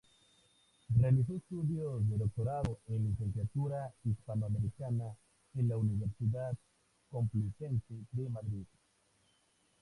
Realizó 0.97 1.35
estudios 1.35 2.09
de 2.09 2.17
doctorado 2.17 2.79
en 2.87 3.15
Literatura 3.19 3.93
Hispanoamericana 4.03 5.15
en 5.53 5.67
la 5.69 5.77
Universidad 5.77 6.57
Complutense 7.11 7.93
de 8.11 8.27
Madrid. 8.27 8.65